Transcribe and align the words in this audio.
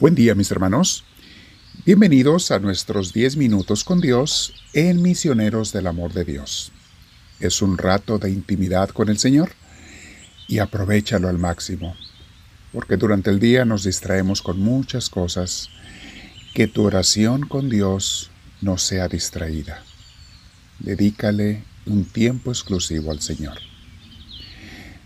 Buen 0.00 0.14
día 0.14 0.34
mis 0.34 0.50
hermanos. 0.50 1.04
Bienvenidos 1.84 2.52
a 2.52 2.58
nuestros 2.58 3.12
10 3.12 3.36
minutos 3.36 3.84
con 3.84 4.00
Dios 4.00 4.54
en 4.72 5.02
Misioneros 5.02 5.74
del 5.74 5.86
Amor 5.86 6.14
de 6.14 6.24
Dios. 6.24 6.72
Es 7.38 7.60
un 7.60 7.76
rato 7.76 8.18
de 8.18 8.30
intimidad 8.30 8.88
con 8.88 9.10
el 9.10 9.18
Señor 9.18 9.50
y 10.48 10.60
aprovechalo 10.60 11.28
al 11.28 11.36
máximo, 11.36 11.96
porque 12.72 12.96
durante 12.96 13.28
el 13.28 13.40
día 13.40 13.66
nos 13.66 13.84
distraemos 13.84 14.40
con 14.40 14.58
muchas 14.58 15.10
cosas. 15.10 15.68
Que 16.54 16.66
tu 16.66 16.84
oración 16.84 17.42
con 17.46 17.68
Dios 17.68 18.30
no 18.62 18.78
sea 18.78 19.06
distraída. 19.06 19.82
Dedícale 20.78 21.62
un 21.84 22.06
tiempo 22.06 22.50
exclusivo 22.50 23.10
al 23.10 23.20
Señor. 23.20 23.58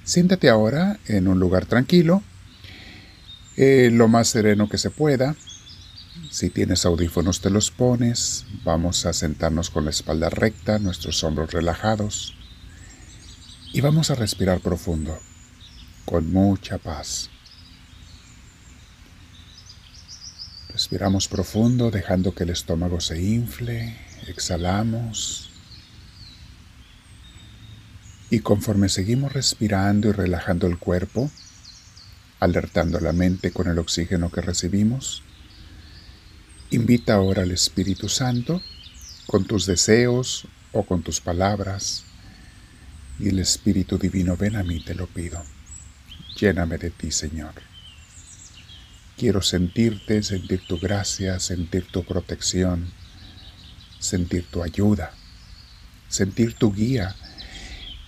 Siéntate 0.04 0.48
ahora 0.48 1.00
en 1.08 1.26
un 1.26 1.40
lugar 1.40 1.66
tranquilo 1.66 2.22
eh, 3.56 3.90
lo 3.92 4.08
más 4.08 4.28
sereno 4.28 4.68
que 4.68 4.78
se 4.78 4.90
pueda. 4.90 5.36
Si 6.30 6.50
tienes 6.50 6.84
audífonos 6.84 7.40
te 7.40 7.50
los 7.50 7.70
pones. 7.70 8.44
Vamos 8.64 9.06
a 9.06 9.12
sentarnos 9.12 9.70
con 9.70 9.84
la 9.84 9.90
espalda 9.90 10.30
recta, 10.30 10.78
nuestros 10.78 11.22
hombros 11.24 11.52
relajados. 11.52 12.36
Y 13.72 13.80
vamos 13.80 14.10
a 14.10 14.14
respirar 14.14 14.60
profundo, 14.60 15.18
con 16.04 16.32
mucha 16.32 16.78
paz. 16.78 17.30
Respiramos 20.68 21.28
profundo 21.28 21.90
dejando 21.90 22.34
que 22.34 22.44
el 22.44 22.50
estómago 22.50 23.00
se 23.00 23.22
infle. 23.22 23.96
Exhalamos. 24.26 25.50
Y 28.30 28.40
conforme 28.40 28.88
seguimos 28.88 29.32
respirando 29.32 30.08
y 30.08 30.12
relajando 30.12 30.66
el 30.66 30.78
cuerpo, 30.78 31.30
alertando 32.40 33.00
la 33.00 33.12
mente 33.12 33.50
con 33.52 33.68
el 33.68 33.78
oxígeno 33.78 34.30
que 34.30 34.40
recibimos. 34.40 35.22
Invita 36.70 37.14
ahora 37.14 37.42
al 37.42 37.50
Espíritu 37.50 38.08
Santo 38.08 38.60
con 39.26 39.44
tus 39.44 39.66
deseos 39.66 40.46
o 40.72 40.84
con 40.84 41.02
tus 41.02 41.20
palabras. 41.20 42.04
Y 43.18 43.28
el 43.28 43.38
Espíritu 43.38 43.96
Divino, 43.96 44.36
ven 44.36 44.56
a 44.56 44.64
mí, 44.64 44.80
te 44.80 44.94
lo 44.94 45.06
pido. 45.06 45.42
Lléname 46.38 46.78
de 46.78 46.90
ti, 46.90 47.10
Señor. 47.12 47.54
Quiero 49.16 49.40
sentirte, 49.40 50.22
sentir 50.24 50.66
tu 50.66 50.78
gracia, 50.78 51.38
sentir 51.38 51.86
tu 51.86 52.04
protección, 52.04 52.92
sentir 54.00 54.46
tu 54.50 54.62
ayuda, 54.62 55.12
sentir 56.08 56.54
tu 56.54 56.72
guía. 56.72 57.14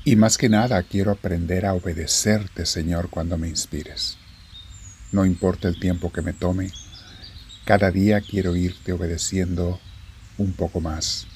Y 0.07 0.15
más 0.15 0.39
que 0.39 0.49
nada 0.49 0.81
quiero 0.85 1.11
aprender 1.11 1.67
a 1.67 1.75
obedecerte, 1.75 2.65
Señor, 2.65 3.11
cuando 3.11 3.37
me 3.39 3.49
inspires. 3.49 4.17
No 5.11 5.27
importa 5.27 5.67
el 5.67 5.81
tiempo 5.81 6.13
que 6.13 6.23
me 6.23 6.33
tome, 6.33 6.71
cada 7.65 7.91
día 7.91 8.21
quiero 8.21 8.55
irte 8.55 8.93
obedeciendo 8.93 9.81
un 10.39 10.53
poco 10.53 10.81
más, 10.81 11.27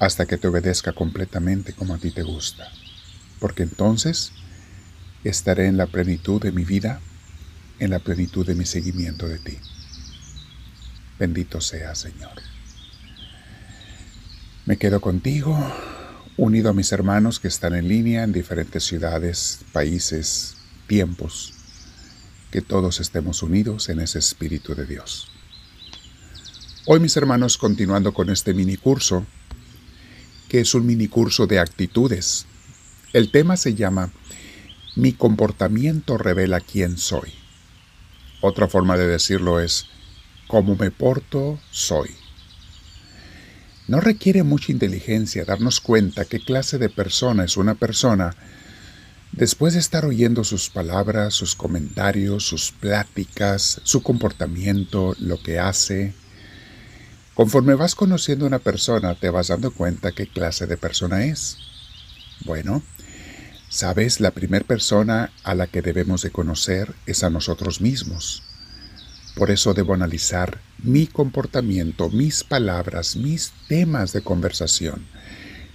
hasta 0.00 0.26
que 0.26 0.36
te 0.36 0.48
obedezca 0.48 0.94
completamente 0.94 1.74
como 1.74 1.94
a 1.94 1.98
ti 1.98 2.10
te 2.10 2.24
gusta, 2.24 2.72
porque 3.38 3.62
entonces 3.62 4.32
estaré 5.22 5.66
en 5.66 5.76
la 5.76 5.86
plenitud 5.86 6.42
de 6.42 6.50
mi 6.50 6.64
vida, 6.64 7.00
en 7.78 7.90
la 7.90 8.00
plenitud 8.00 8.44
de 8.44 8.56
mi 8.56 8.64
seguimiento 8.64 9.28
de 9.28 9.38
ti. 9.38 9.58
Bendito 11.20 11.60
sea, 11.60 11.94
Señor. 11.94 12.42
Me 14.66 14.76
quedo 14.76 15.00
contigo, 15.00 15.56
unido 16.38 16.70
a 16.70 16.72
mis 16.72 16.92
hermanos 16.92 17.40
que 17.40 17.48
están 17.48 17.74
en 17.74 17.88
línea 17.88 18.22
en 18.22 18.32
diferentes 18.32 18.84
ciudades, 18.84 19.58
países, 19.72 20.54
tiempos 20.86 21.52
que 22.52 22.62
todos 22.62 23.00
estemos 23.00 23.42
unidos 23.42 23.88
en 23.88 23.98
ese 23.98 24.20
Espíritu 24.20 24.76
de 24.76 24.86
Dios. 24.86 25.28
Hoy 26.86 27.00
mis 27.00 27.16
hermanos, 27.16 27.58
continuando 27.58 28.14
con 28.14 28.30
este 28.30 28.54
mini 28.54 28.76
curso, 28.76 29.26
que 30.48 30.60
es 30.60 30.74
un 30.74 30.86
mini 30.86 31.08
curso 31.08 31.48
de 31.48 31.58
actitudes, 31.58 32.46
el 33.12 33.32
tema 33.32 33.56
se 33.56 33.74
llama 33.74 34.12
Mi 34.94 35.12
comportamiento 35.12 36.18
revela 36.18 36.60
quién 36.60 36.98
soy. 36.98 37.34
Otra 38.40 38.68
forma 38.68 38.96
de 38.96 39.08
decirlo 39.08 39.58
es, 39.58 39.86
cómo 40.46 40.76
me 40.76 40.92
porto, 40.92 41.58
soy. 41.72 42.10
No 43.88 44.00
requiere 44.00 44.42
mucha 44.44 44.70
inteligencia 44.70 45.44
darnos 45.44 45.80
cuenta 45.80 46.24
qué 46.24 46.38
clase 46.38 46.78
de 46.78 46.88
persona 46.88 47.44
es 47.44 47.56
una 47.56 47.74
persona 47.74 48.36
Después 49.32 49.74
de 49.74 49.80
estar 49.80 50.04
oyendo 50.04 50.42
sus 50.42 50.70
palabras, 50.70 51.34
sus 51.34 51.54
comentarios, 51.54 52.44
sus 52.44 52.72
pláticas, 52.72 53.80
su 53.84 54.02
comportamiento, 54.02 55.14
lo 55.20 55.40
que 55.40 55.58
hace, 55.58 56.14
conforme 57.34 57.74
vas 57.74 57.94
conociendo 57.94 58.44
a 58.44 58.48
una 58.48 58.58
persona 58.58 59.14
te 59.14 59.30
vas 59.30 59.48
dando 59.48 59.70
cuenta 59.70 60.12
qué 60.12 60.26
clase 60.26 60.66
de 60.66 60.76
persona 60.76 61.24
es. 61.24 61.58
Bueno, 62.44 62.82
sabes, 63.68 64.20
la 64.20 64.30
primera 64.30 64.66
persona 64.66 65.30
a 65.44 65.54
la 65.54 65.66
que 65.66 65.82
debemos 65.82 66.22
de 66.22 66.30
conocer 66.30 66.94
es 67.06 67.22
a 67.22 67.30
nosotros 67.30 67.80
mismos. 67.80 68.42
Por 69.36 69.50
eso 69.50 69.74
debo 69.74 69.94
analizar 69.94 70.58
mi 70.78 71.06
comportamiento, 71.06 72.08
mis 72.08 72.44
palabras, 72.44 73.16
mis 73.16 73.52
temas 73.66 74.12
de 74.12 74.22
conversación, 74.22 75.06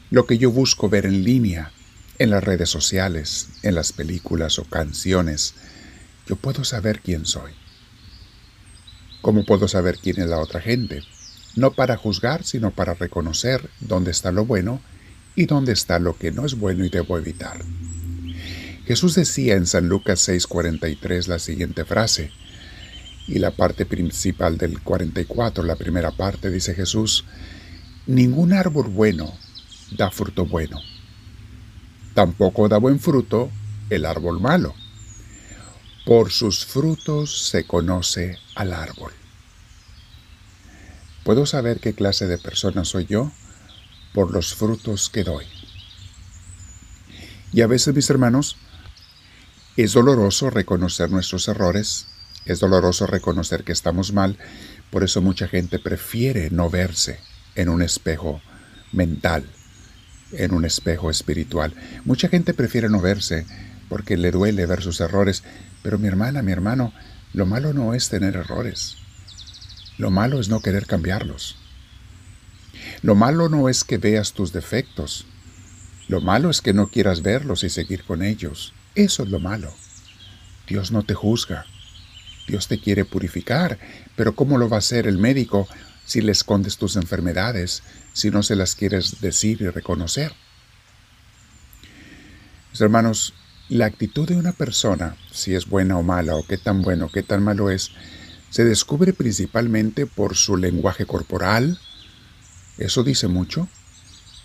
lo 0.10 0.26
que 0.26 0.38
yo 0.38 0.52
busco 0.52 0.90
ver 0.90 1.06
en 1.06 1.24
línea, 1.24 1.72
en 2.20 2.30
las 2.30 2.44
redes 2.44 2.70
sociales, 2.70 3.50
en 3.64 3.76
las 3.76 3.92
películas 3.92 4.60
o 4.60 4.64
canciones, 4.64 5.56
yo 6.28 6.36
puedo 6.36 6.64
saber 6.64 7.02
quién 7.02 7.26
soy. 7.26 7.52
¿Cómo 9.22 9.46
puedo 9.46 9.68
saber 9.68 9.98
quién 9.98 10.22
es 10.22 10.28
la 10.28 10.40
otra 10.40 10.62
gente? 10.62 11.02
No 11.56 11.74
para 11.74 11.98
juzgar, 11.98 12.44
sino 12.44 12.72
para 12.72 12.94
reconocer 12.94 13.70
dónde 13.80 14.12
está 14.12 14.32
lo 14.32 14.46
bueno 14.46 14.82
y 15.36 15.46
dónde 15.46 15.74
está 15.74 16.00
lo 16.00 16.18
que 16.18 16.32
no 16.32 16.46
es 16.46 16.56
bueno 16.56 16.86
y 16.86 16.90
debo 16.90 17.18
evitar. 17.18 17.60
Jesús 18.86 19.16
decía 19.16 19.56
en 19.56 19.66
San 19.66 19.88
Lucas 19.88 20.28
6:43 20.28 21.28
la 21.28 21.40
siguiente 21.40 21.86
frase, 21.86 22.32
y 23.28 23.40
la 23.40 23.52
parte 23.52 23.86
principal 23.86 24.58
del 24.58 24.82
44, 24.82 25.64
la 25.64 25.76
primera 25.76 26.12
parte, 26.12 26.50
dice 26.50 26.76
Jesús, 26.76 27.26
ningún 28.06 28.54
árbol 28.54 28.90
bueno 28.90 29.34
da 29.98 30.10
fruto 30.10 30.46
bueno 30.46 30.80
Tampoco 32.14 32.70
da 32.70 32.78
buen 32.78 33.00
fruto 33.00 33.50
el 33.90 34.06
árbol 34.06 34.40
malo. 34.40 34.76
Por 36.06 36.32
sus 36.32 36.66
frutos 36.66 37.48
se 37.48 37.66
conoce 37.66 38.38
al 38.56 38.72
árbol. 38.74 39.12
¿Puedo 41.24 41.46
saber 41.46 41.80
qué 41.80 41.94
clase 41.94 42.28
de 42.28 42.38
persona 42.38 42.86
soy 42.86 43.06
yo? 43.06 43.32
Por 44.14 44.32
los 44.32 44.54
frutos 44.54 45.10
que 45.10 45.24
doy. 45.24 45.46
Y 47.52 47.62
a 47.62 47.68
veces, 47.68 47.96
mis 47.96 48.10
hermanos, 48.10 48.58
es 49.76 49.94
doloroso 49.94 50.52
reconocer 50.52 51.10
nuestros 51.10 51.48
errores, 51.48 52.08
es 52.46 52.60
doloroso 52.60 53.08
reconocer 53.08 53.64
que 53.64 53.72
estamos 53.72 54.14
mal, 54.14 54.38
por 54.90 55.04
eso 55.04 55.22
mucha 55.22 55.48
gente 55.48 55.80
prefiere 55.80 56.50
no 56.50 56.70
verse 56.70 57.20
en 57.56 57.70
un 57.70 57.82
espejo 57.82 58.42
mental 58.92 59.46
en 60.38 60.54
un 60.54 60.66
espejo 60.66 61.10
espiritual. 61.10 61.74
Mucha 62.06 62.28
gente 62.28 62.54
prefiere 62.54 62.90
no 62.90 63.02
verse 63.02 63.46
porque 63.90 64.18
le 64.18 64.32
duele 64.32 64.66
ver 64.66 64.82
sus 64.82 65.00
errores, 65.00 65.44
pero 65.82 66.00
mi 66.00 66.08
hermana, 66.08 66.42
mi 66.42 66.52
hermano, 66.52 66.94
lo 67.34 67.46
malo 67.46 67.74
no 67.74 67.94
es 67.94 68.10
tener 68.10 68.36
errores. 68.36 68.98
Lo 69.98 70.10
malo 70.10 70.40
es 70.40 70.50
no 70.50 70.62
querer 70.62 70.86
cambiarlos. 70.86 71.58
Lo 73.02 73.16
malo 73.16 73.50
no 73.50 73.70
es 73.70 73.84
que 73.84 73.98
veas 73.98 74.34
tus 74.34 74.52
defectos. 74.52 75.26
Lo 76.08 76.22
malo 76.22 76.50
es 76.50 76.62
que 76.62 76.74
no 76.74 76.88
quieras 76.88 77.22
verlos 77.22 77.64
y 77.64 77.70
seguir 77.70 78.04
con 78.04 78.24
ellos. 78.24 78.74
Eso 78.96 79.24
es 79.24 79.30
lo 79.30 79.40
malo. 79.40 79.74
Dios 80.68 80.92
no 80.92 81.04
te 81.04 81.14
juzga. 81.14 81.66
Dios 82.48 82.68
te 82.68 82.80
quiere 82.80 83.06
purificar, 83.06 83.80
pero 84.16 84.36
¿cómo 84.36 84.58
lo 84.58 84.70
va 84.70 84.78
a 84.78 84.80
hacer 84.80 85.08
el 85.08 85.18
médico 85.18 85.68
si 86.06 86.22
le 86.22 86.32
escondes 86.32 86.78
tus 86.78 86.96
enfermedades, 86.96 87.84
si 88.14 88.30
no 88.30 88.44
se 88.44 88.56
las 88.56 88.76
quieres 88.76 89.22
decir 89.22 89.62
y 89.62 89.70
reconocer. 89.70 90.34
Mis 92.72 92.82
hermanos, 92.82 93.34
la 93.70 93.86
actitud 93.86 94.28
de 94.28 94.36
una 94.36 94.52
persona, 94.52 95.16
si 95.32 95.56
es 95.56 95.68
buena 95.68 95.98
o 95.98 96.04
mala, 96.04 96.36
o 96.36 96.46
qué 96.46 96.58
tan 96.58 96.82
bueno, 96.82 97.10
qué 97.10 97.24
tan 97.24 97.44
malo 97.44 97.70
es, 97.70 97.92
se 98.50 98.66
descubre 98.66 99.14
principalmente 99.14 100.06
por 100.06 100.36
su 100.36 100.58
lenguaje 100.58 101.06
corporal, 101.06 101.80
eso 102.78 103.04
dice 103.04 103.28
mucho, 103.28 103.68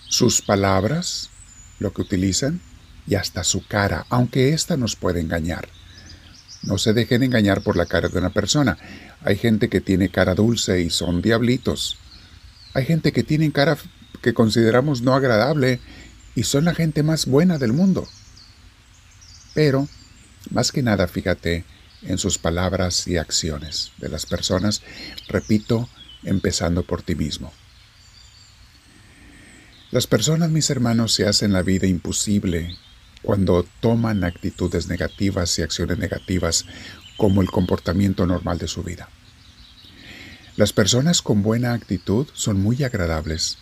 sus 0.08 0.40
palabras, 0.42 1.30
lo 1.78 1.92
que 1.92 2.02
utilizan, 2.02 2.60
y 3.06 3.14
hasta 3.14 3.42
su 3.42 3.66
cara, 3.66 4.06
aunque 4.10 4.52
ésta 4.52 4.76
nos 4.76 4.94
puede 4.94 5.20
engañar. 5.20 5.68
No 6.62 6.78
se 6.78 6.93
dejen 6.93 7.22
engañar 7.22 7.62
por 7.62 7.76
la 7.76 7.87
cara 7.87 8.08
de 8.08 8.19
una 8.19 8.31
persona. 8.31 8.76
Hay 9.22 9.37
gente 9.37 9.69
que 9.69 9.81
tiene 9.81 10.10
cara 10.10 10.34
dulce 10.34 10.81
y 10.81 10.90
son 10.90 11.22
diablitos. 11.22 11.99
Hay 12.75 12.84
gente 12.84 13.12
que 13.12 13.22
tiene 13.22 13.50
cara 13.52 13.76
que 14.22 14.34
consideramos 14.34 15.02
no 15.02 15.14
agradable 15.14 15.81
y 16.34 16.43
son 16.43 16.64
la 16.64 16.75
gente 16.75 17.02
más 17.02 17.26
buena 17.26 17.58
del 17.58 17.72
mundo. 17.72 18.06
Pero, 19.55 19.88
más 20.50 20.72
que 20.72 20.82
nada, 20.82 21.08
fíjate, 21.08 21.64
en 22.02 22.19
sus 22.19 22.38
palabras 22.38 23.06
y 23.06 23.16
acciones 23.16 23.93
de 23.99 24.08
las 24.08 24.26
personas, 24.26 24.82
repito, 25.28 25.88
empezando 26.22 26.82
por 26.82 27.02
ti 27.02 27.14
mismo. 27.14 27.52
Las 29.90 30.06
personas, 30.06 30.50
mis 30.50 30.69
hermanos, 30.70 31.14
se 31.14 31.26
hacen 31.26 31.52
la 31.52 31.62
vida 31.62 31.87
imposible 31.87 32.76
cuando 33.28 33.66
toman 33.82 34.25
actitudes 34.25 34.88
negativas 34.88 35.58
y 35.58 35.62
acciones 35.62 35.98
negativas 35.98 36.64
como 37.19 37.42
el 37.42 37.50
comportamiento 37.50 38.25
normal 38.25 38.56
de 38.56 38.69
su 38.69 38.82
vida. 38.82 39.10
Las 40.56 40.72
personas 40.72 41.20
con 41.20 41.42
buena 41.42 41.75
actitud 41.75 42.26
son 42.32 42.58
muy 42.58 42.82
agradables, 42.84 43.58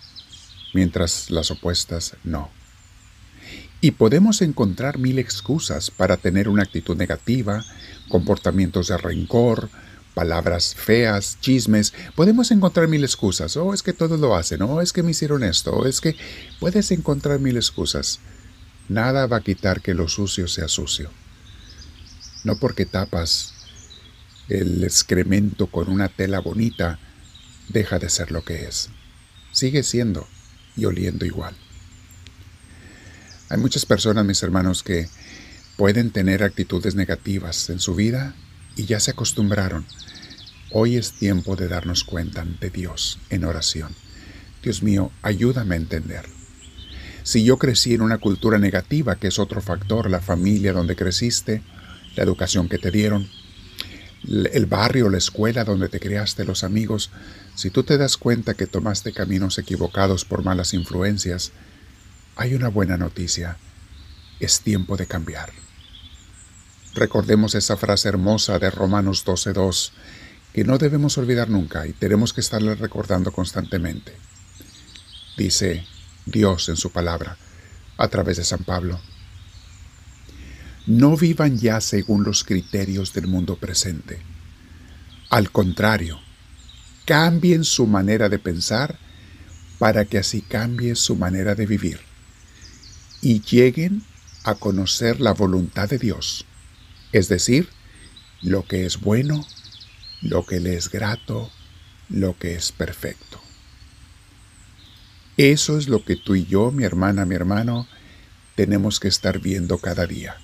mientras 0.73 1.33
las 1.33 1.51
opuestas 1.51 2.15
no. 2.23 2.49
Y 3.81 3.91
podemos 3.91 4.41
encontrar 4.41 4.99
mil 4.99 5.19
excusas 5.19 5.91
para 5.91 6.17
tener 6.17 6.49
una 6.49 6.63
actitud 6.63 6.97
negativa, 6.97 7.65
comportamientos 8.09 8.87
de 8.87 8.99
rencor, 8.99 9.69
palabras 10.15 10.77
feas, 10.77 11.39
chismes. 11.41 11.93
Podemos 12.15 12.53
encontrar 12.53 12.87
mil 12.87 13.03
excusas. 13.03 13.57
Oh, 13.57 13.75
es 13.75 13.83
que 13.83 13.93
todos 13.93 14.21
lo 14.21 14.37
hacen. 14.37 14.63
Oh, 14.63 14.81
es 14.81 14.93
que 14.93 15.03
me 15.03 15.11
hicieron 15.11 15.43
esto. 15.43 15.73
Oh, 15.73 15.87
es 15.87 16.01
que 16.01 16.15
puedes 16.61 16.93
encontrar 16.93 17.41
mil 17.41 17.57
excusas. 17.57 18.21
Nada 18.89 19.27
va 19.27 19.39
a 19.39 19.43
quitar 19.43 19.81
que 19.81 19.95
lo 19.95 20.09
sucio 20.09 20.47
sea 20.47 20.69
sucio. 20.69 21.11
No 22.45 22.57
porque 22.57 22.87
tapas 22.87 23.55
el 24.49 24.85
excremento 24.85 25.67
con 25.67 25.89
una 25.89 26.09
tela 26.09 26.39
bonita, 26.39 26.99
deja 27.69 27.99
de 27.99 28.09
ser 28.09 28.31
lo 28.31 28.45
que 28.45 28.65
es. 28.67 28.91
Sigue 29.53 29.83
siendo 29.83 30.29
y 30.77 30.85
oliendo 30.85 31.25
igual. 31.25 31.57
Hay 33.49 33.59
muchas 33.59 33.87
personas, 33.87 34.25
mis 34.25 34.43
hermanos, 34.43 34.83
que 34.83 35.09
pueden 35.77 36.11
tener 36.11 36.43
actitudes 36.43 36.95
negativas 36.95 37.71
en 37.71 37.81
su 37.81 37.95
vida 37.95 38.35
y 38.77 38.85
ya 38.87 39.01
se 39.01 39.13
acostumbraron. 39.13 39.87
Hoy 40.71 40.97
es 40.97 41.13
tiempo 41.13 41.57
de 41.57 41.69
darnos 41.69 42.05
cuenta 42.05 42.43
ante 42.43 42.71
Dios 42.71 43.19
en 43.31 43.45
oración. 43.45 43.95
Dios 44.63 44.83
mío, 44.83 45.11
ayúdame 45.23 45.75
a 45.75 45.79
entender. 45.79 46.36
Si 47.27 47.43
yo 47.43 47.59
crecí 47.59 47.93
en 47.93 48.03
una 48.03 48.19
cultura 48.19 48.57
negativa, 48.57 49.17
que 49.17 49.27
es 49.27 49.41
otro 49.41 49.61
factor, 49.61 50.09
la 50.09 50.21
familia 50.21 50.73
donde 50.73 50.95
creciste, 50.95 51.61
la 52.15 52.23
educación 52.23 52.69
que 52.69 52.79
te 52.79 52.93
dieron, 52.93 53.29
el 54.53 54.67
barrio, 54.67 55.09
la 55.09 55.19
escuela 55.19 55.65
donde 55.65 55.89
te 55.89 55.99
criaste, 55.99 56.45
los 56.45 56.63
amigos, 56.63 57.11
si 57.57 57.71
tú 57.71 57.83
te 57.83 57.99
das 57.99 58.17
cuenta 58.17 58.55
que 58.55 58.69
tomaste 58.69 59.13
caminos 59.13 59.59
equivocados 59.59 60.25
por 60.25 60.45
malas 60.45 60.73
influencias, 60.73 61.51
hay 62.37 62.55
una 62.55 62.69
buena 62.69 62.97
noticia. 62.97 63.57
Es 64.39 64.61
tiempo 64.61 64.97
de 64.97 65.09
cambiar. 65.09 65.51
Recordemos 66.95 67.57
esa 67.57 67.77
frase 67.77 68.09
hermosa 68.09 68.61
de 68.61 68.71
Romanos 68.71 69.27
12.2, 69.27 69.91
que 70.53 70.63
no 70.63 70.79
debemos 70.79 71.19
olvidar 71.19 71.51
nunca 71.51 71.89
y 71.89 71.93
tenemos 71.93 72.33
que 72.33 72.41
estarle 72.41 72.77
recordando 72.77 73.33
constantemente. 73.33 74.15
Dice 75.37 75.85
Dios 76.27 76.69
en 76.69 76.77
su 76.77 76.91
palabra, 76.91 77.37
a 77.97 78.09
través 78.09 78.37
de 78.37 78.45
San 78.45 78.65
Pablo. 78.65 79.01
No 80.87 81.17
vivan 81.17 81.59
ya 81.59 81.81
según 81.81 82.25
los 82.25 82.45
criterios 82.45 83.13
del 83.13 83.27
mundo 83.27 83.57
presente. 83.57 84.21
Al 85.31 85.51
contrario, 85.51 86.21
cambien 87.05 87.65
su 87.65 87.87
manera 87.87 88.29
de 88.29 88.39
pensar 88.39 88.99
para 89.79 90.05
que 90.05 90.19
así 90.19 90.43
cambie 90.43 90.95
su 90.97 91.17
manera 91.17 91.55
de 91.55 91.67
vivir 91.67 92.01
y 93.21 93.41
lleguen 93.41 94.03
a 94.45 94.55
conocer 94.55 95.21
la 95.21 95.33
voluntad 95.33 95.89
de 95.89 95.99
Dios, 95.99 96.45
es 97.13 97.29
decir, 97.29 97.69
lo 98.43 98.67
que 98.67 98.87
es 98.87 99.01
bueno, 99.01 99.47
lo 100.23 100.47
que 100.47 100.61
le 100.61 100.77
es 100.77 100.91
grato, 100.91 101.51
lo 102.09 102.39
que 102.39 102.55
es 102.55 102.73
perfecto. 102.73 103.41
Eso 105.37 105.79
es 105.79 105.89
lo 105.89 106.05
que 106.05 106.17
tú 106.17 106.35
y 106.35 106.47
yo, 106.47 106.71
mi 106.73 106.85
hermana, 106.85 107.27
mi 107.27 107.35
hermano, 107.35 107.87
tenemos 108.55 109.01
que 109.01 109.09
estar 109.09 109.39
viendo 109.39 109.79
cada 109.79 110.07
día. 110.07 110.37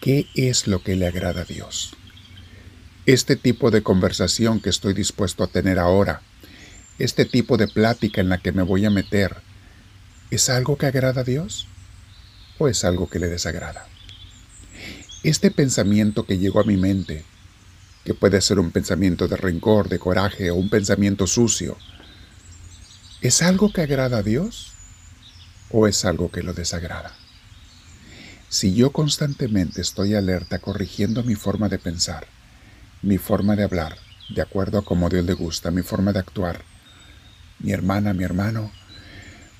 ¿Qué 0.00 0.26
es 0.34 0.66
lo 0.66 0.82
que 0.82 0.96
le 0.96 1.06
agrada 1.06 1.42
a 1.42 1.44
Dios? 1.44 1.92
Este 3.06 3.36
tipo 3.36 3.70
de 3.70 3.82
conversación 3.82 4.60
que 4.60 4.70
estoy 4.70 4.92
dispuesto 4.92 5.44
a 5.44 5.48
tener 5.48 5.78
ahora, 5.78 6.22
este 6.98 7.24
tipo 7.24 7.56
de 7.56 7.68
plática 7.68 8.20
en 8.20 8.28
la 8.28 8.38
que 8.38 8.52
me 8.52 8.62
voy 8.62 8.84
a 8.84 8.90
meter, 8.90 9.36
¿es 10.30 10.48
algo 10.48 10.76
que 10.76 10.86
agrada 10.86 11.20
a 11.20 11.24
Dios? 11.24 11.68
o 12.58 12.68
es 12.68 12.84
algo 12.84 13.08
que 13.08 13.18
le 13.18 13.28
desagrada. 13.28 13.86
Este 15.22 15.50
pensamiento 15.50 16.26
que 16.26 16.38
llegó 16.38 16.60
a 16.60 16.64
mi 16.64 16.76
mente, 16.76 17.24
que 18.04 18.14
puede 18.14 18.40
ser 18.40 18.58
un 18.58 18.70
pensamiento 18.70 19.28
de 19.28 19.36
rencor, 19.36 19.88
de 19.88 19.98
coraje 19.98 20.50
o 20.50 20.56
un 20.56 20.68
pensamiento 20.68 21.26
sucio, 21.26 21.76
¿es 23.20 23.42
algo 23.42 23.72
que 23.72 23.82
agrada 23.82 24.18
a 24.18 24.22
Dios 24.22 24.72
o 25.70 25.86
es 25.86 26.04
algo 26.04 26.30
que 26.30 26.42
lo 26.42 26.52
desagrada? 26.52 27.12
Si 28.48 28.74
yo 28.74 28.92
constantemente 28.92 29.80
estoy 29.80 30.14
alerta 30.14 30.58
corrigiendo 30.58 31.22
mi 31.22 31.34
forma 31.34 31.68
de 31.68 31.78
pensar, 31.78 32.26
mi 33.02 33.18
forma 33.18 33.56
de 33.56 33.64
hablar, 33.64 33.98
de 34.30 34.42
acuerdo 34.42 34.78
a 34.78 34.84
como 34.84 35.08
Dios 35.08 35.24
le 35.24 35.34
gusta, 35.34 35.70
mi 35.70 35.82
forma 35.82 36.12
de 36.12 36.20
actuar, 36.20 36.62
mi 37.58 37.72
hermana, 37.72 38.14
mi 38.14 38.24
hermano, 38.24 38.70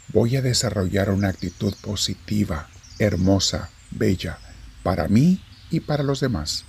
voy 0.08 0.36
a 0.36 0.42
desarrollar 0.42 1.10
una 1.10 1.28
actitud 1.28 1.74
positiva 1.82 2.68
hermosa, 2.98 3.70
bella, 3.90 4.38
para 4.82 5.08
mí 5.08 5.42
y 5.70 5.80
para 5.80 6.02
los 6.02 6.20
demás. 6.20 6.64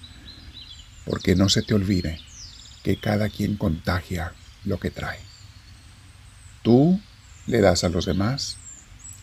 Porque 1.05 1.35
no 1.35 1.49
se 1.49 1.61
te 1.61 1.73
olvide 1.73 2.19
que 2.83 2.99
cada 2.99 3.29
quien 3.29 3.55
contagia 3.55 4.33
lo 4.65 4.79
que 4.79 4.91
trae. 4.91 5.28
Tú 6.61 6.99
le 7.47 7.61
das 7.61 7.83
a 7.83 7.89
los 7.89 8.05
demás 8.05 8.57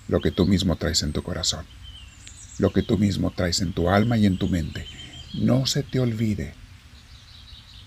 lo 0.08 0.20
que 0.20 0.30
tú 0.30 0.46
mismo 0.46 0.76
traes 0.76 1.02
en 1.02 1.12
tu 1.12 1.22
corazón, 1.22 1.66
lo 2.58 2.72
que 2.72 2.82
tú 2.82 2.96
mismo 2.96 3.30
traes 3.30 3.60
en 3.60 3.72
tu 3.72 3.90
alma 3.90 4.16
y 4.16 4.26
en 4.26 4.38
tu 4.38 4.48
mente. 4.48 4.86
No 5.34 5.66
se 5.66 5.82
te 5.82 6.00
olvide. 6.00 6.54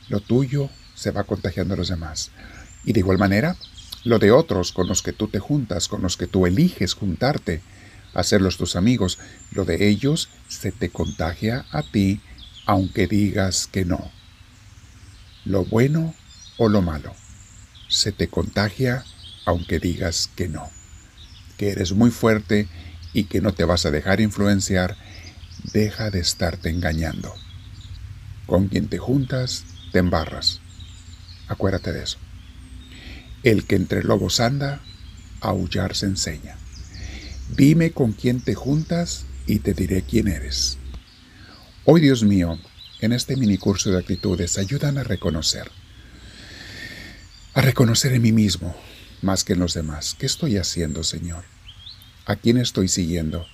Lo 0.07 0.19
tuyo 0.19 0.69
se 0.95 1.11
va 1.11 1.23
contagiando 1.23 1.73
a 1.73 1.77
los 1.77 1.89
demás. 1.89 2.31
Y 2.83 2.93
de 2.93 2.99
igual 2.99 3.17
manera, 3.17 3.55
lo 4.03 4.19
de 4.19 4.31
otros 4.31 4.71
con 4.71 4.87
los 4.87 5.01
que 5.01 5.13
tú 5.13 5.27
te 5.27 5.39
juntas, 5.39 5.87
con 5.87 6.01
los 6.01 6.15
que 6.15 6.27
tú 6.27 6.45
eliges 6.45 6.93
juntarte, 6.93 7.61
hacerlos 8.13 8.57
tus 8.57 8.75
amigos. 8.75 9.17
Lo 9.51 9.65
de 9.65 9.89
ellos 9.89 10.29
se 10.47 10.71
te 10.71 10.89
contagia 10.89 11.65
a 11.71 11.81
ti 11.81 12.21
aunque 12.65 13.07
digas 13.07 13.65
que 13.65 13.83
no. 13.83 14.11
Lo 15.43 15.65
bueno 15.65 16.13
o 16.57 16.69
lo 16.69 16.83
malo 16.83 17.15
se 17.89 18.11
te 18.11 18.27
contagia 18.29 19.03
aunque 19.49 19.79
digas 19.79 20.29
que 20.35 20.47
no. 20.47 20.69
Que 21.57 21.71
eres 21.71 21.93
muy 21.93 22.11
fuerte 22.11 22.67
y 23.13 23.23
que 23.23 23.41
no 23.41 23.51
te 23.51 23.63
vas 23.63 23.83
a 23.87 23.91
dejar 23.91 24.21
influenciar, 24.21 24.95
deja 25.73 26.11
de 26.11 26.19
estarte 26.19 26.69
engañando. 26.69 27.33
Con 28.45 28.67
quien 28.67 28.87
te 28.89 28.99
juntas, 28.99 29.65
te 29.91 29.97
embarras. 29.97 30.61
Acuérdate 31.47 31.91
de 31.93 32.03
eso. 32.03 32.19
El 33.41 33.65
que 33.65 33.75
entre 33.75 34.03
lobos 34.03 34.39
anda, 34.39 34.81
aullar 35.41 35.95
se 35.95 36.05
enseña. 36.05 36.55
Dime 37.57 37.89
con 37.89 38.11
quién 38.11 38.41
te 38.41 38.53
juntas 38.53 39.25
y 39.47 39.59
te 39.59 39.73
diré 39.73 40.03
quién 40.03 40.27
eres. 40.27 40.77
Hoy, 41.85 42.01
Dios 42.01 42.23
mío, 42.23 42.59
en 43.01 43.13
este 43.13 43.35
mini 43.35 43.57
curso 43.57 43.89
de 43.89 43.97
actitudes, 43.97 44.59
ayúdame 44.59 44.99
a 45.01 45.05
reconocer. 45.05 45.71
A 47.55 47.61
reconocer 47.61 48.13
en 48.13 48.21
mí 48.21 48.31
mismo, 48.31 48.75
más 49.21 49.43
que 49.43 49.53
en 49.53 49.59
los 49.59 49.73
demás. 49.73 50.15
¿Qué 50.17 50.25
estoy 50.25 50.57
haciendo, 50.57 51.03
Señor? 51.03 51.43
¿A 52.25 52.35
quién 52.35 52.57
estoy 52.57 52.87
siguiendo? 52.87 53.45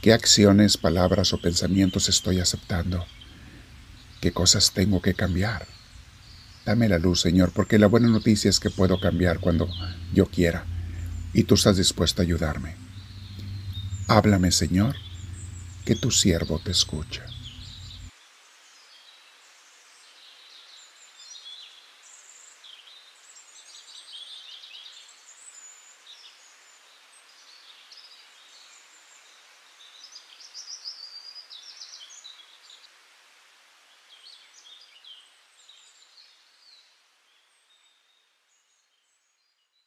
¿Qué 0.00 0.12
acciones, 0.12 0.76
palabras 0.76 1.32
o 1.32 1.40
pensamientos 1.40 2.08
estoy 2.08 2.40
aceptando? 2.40 3.04
¿Qué 4.20 4.32
cosas 4.32 4.72
tengo 4.72 5.00
que 5.02 5.14
cambiar? 5.14 5.66
Dame 6.64 6.88
la 6.88 6.98
luz, 6.98 7.20
Señor, 7.20 7.52
porque 7.52 7.78
la 7.78 7.86
buena 7.86 8.08
noticia 8.08 8.48
es 8.48 8.58
que 8.58 8.70
puedo 8.70 8.98
cambiar 8.98 9.38
cuando 9.38 9.68
yo 10.14 10.26
quiera, 10.26 10.64
y 11.34 11.44
tú 11.44 11.54
estás 11.54 11.76
dispuesto 11.76 12.22
a 12.22 12.24
ayudarme. 12.24 12.74
Háblame, 14.08 14.50
Señor, 14.50 14.96
que 15.84 15.94
tu 15.94 16.10
siervo 16.10 16.58
te 16.58 16.70
escucha. 16.70 17.26